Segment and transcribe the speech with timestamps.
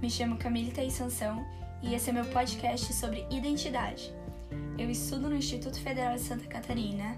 [0.00, 1.44] Me chamo Camille Thaís Sansão
[1.82, 4.14] e esse é meu podcast sobre identidade.
[4.78, 7.16] Eu estudo no Instituto Federal de Santa Catarina,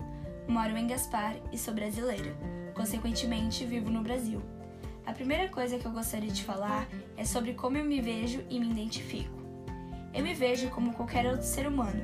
[0.48, 2.34] moro em Gaspar e sou brasileira.
[2.74, 4.40] Consequentemente, vivo no Brasil.
[5.04, 8.58] A primeira coisa que eu gostaria de falar é sobre como eu me vejo e
[8.58, 9.38] me identifico.
[10.14, 12.02] Eu me vejo como qualquer outro ser humano,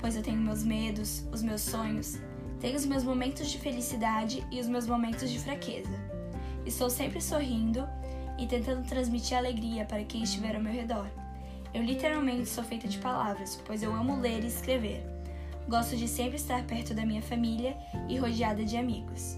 [0.00, 2.18] pois eu tenho meus medos, os meus sonhos,
[2.58, 6.16] tenho os meus momentos de felicidade e os meus momentos de fraqueza.
[6.64, 7.88] Estou sempre sorrindo
[8.38, 11.06] e tentando transmitir alegria para quem estiver ao meu redor.
[11.72, 15.04] Eu literalmente sou feita de palavras, pois eu amo ler e escrever.
[15.68, 17.76] Gosto de sempre estar perto da minha família
[18.08, 19.36] e rodeada de amigos.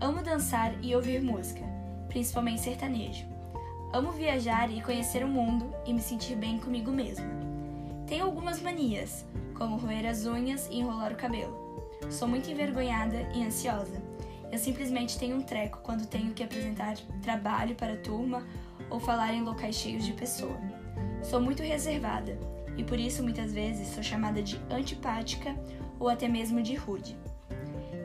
[0.00, 1.64] Amo dançar e ouvir música,
[2.08, 3.24] principalmente sertanejo.
[3.92, 7.26] Amo viajar e conhecer o mundo e me sentir bem comigo mesma.
[8.06, 11.90] Tenho algumas manias, como roer as unhas e enrolar o cabelo.
[12.10, 14.05] Sou muito envergonhada e ansiosa
[14.50, 18.46] eu simplesmente tenho um treco quando tenho que apresentar trabalho para a turma
[18.88, 20.58] ou falar em locais cheios de pessoa.
[21.22, 22.38] Sou muito reservada
[22.76, 25.56] e por isso muitas vezes sou chamada de antipática
[25.98, 27.16] ou até mesmo de rude.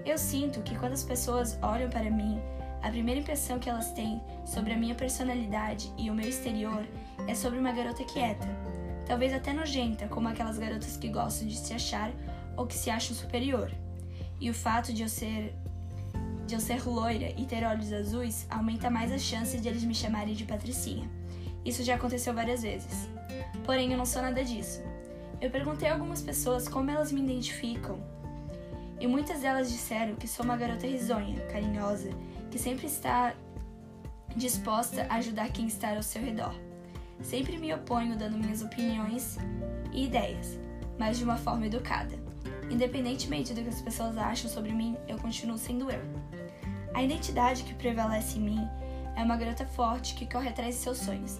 [0.06, 2.42] Eu sinto que quando as pessoas olham para mim,
[2.82, 6.84] a primeira impressão que elas têm sobre a minha personalidade e o meu exterior
[7.28, 8.48] é sobre uma garota quieta,
[9.06, 12.12] talvez até nojenta, como aquelas garotas que gostam de se achar
[12.58, 13.72] ou que se acham superior.
[14.40, 15.54] E o fato de eu ser
[16.46, 19.96] de eu ser loira e ter olhos azuis aumenta mais as chances de eles me
[19.96, 21.10] chamarem de Patricinha.
[21.64, 23.10] Isso já aconteceu várias vezes.
[23.64, 24.82] Porém, eu não sou nada disso.
[25.40, 28.00] Eu perguntei a algumas pessoas como elas me identificam,
[29.02, 32.12] e muitas delas disseram que sou uma garota risonha, carinhosa,
[32.52, 33.34] que sempre está
[34.36, 36.54] disposta a ajudar quem está ao seu redor.
[37.20, 39.38] Sempre me oponho dando minhas opiniões
[39.92, 40.60] e ideias,
[41.00, 42.16] mas de uma forma educada.
[42.72, 46.02] Independentemente do que as pessoas acham sobre mim, eu continuo sendo eu.
[46.94, 48.68] A identidade que prevalece em mim
[49.18, 51.40] é uma garota forte que corre atrás de seus sonhos,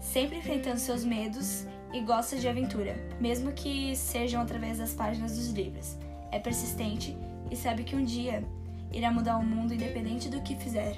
[0.00, 5.50] sempre enfrentando seus medos e gosta de aventura, mesmo que sejam através das páginas dos
[5.50, 5.98] livros.
[6.32, 7.14] É persistente
[7.50, 8.42] e sabe que um dia
[8.90, 10.96] irá mudar o mundo independente do que fizer.